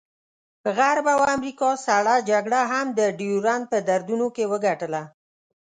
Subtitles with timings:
[0.77, 5.03] غرب او امریکا سړه جګړه هم د ډیورنډ په دردونو کې وګټله.